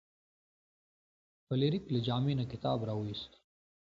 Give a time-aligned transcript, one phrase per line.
[1.45, 3.31] فلیریک له جامې نه کتاب راویوست.